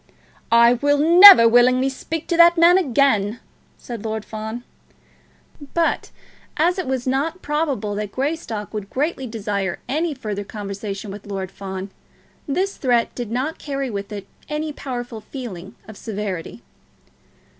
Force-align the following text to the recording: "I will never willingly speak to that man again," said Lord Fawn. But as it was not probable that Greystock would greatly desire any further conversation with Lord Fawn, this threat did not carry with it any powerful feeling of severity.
"I 0.51 0.73
will 0.73 0.97
never 0.97 1.47
willingly 1.47 1.87
speak 1.89 2.25
to 2.29 2.37
that 2.37 2.57
man 2.57 2.79
again," 2.79 3.39
said 3.77 4.03
Lord 4.03 4.25
Fawn. 4.25 4.63
But 5.75 6.09
as 6.57 6.79
it 6.79 6.87
was 6.87 7.05
not 7.05 7.43
probable 7.43 7.93
that 7.93 8.11
Greystock 8.11 8.73
would 8.73 8.89
greatly 8.89 9.27
desire 9.27 9.77
any 9.87 10.15
further 10.15 10.43
conversation 10.43 11.11
with 11.11 11.27
Lord 11.27 11.51
Fawn, 11.51 11.91
this 12.47 12.77
threat 12.77 13.13
did 13.13 13.29
not 13.29 13.59
carry 13.59 13.91
with 13.91 14.11
it 14.11 14.25
any 14.49 14.73
powerful 14.73 15.21
feeling 15.21 15.75
of 15.87 15.95
severity. 15.95 16.63